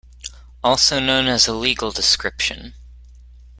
Also 0.63 0.99
known 0.99 1.27
as 1.27 1.47
a 1.47 1.53
"Legal 1.53 1.91
Description". 1.91 2.73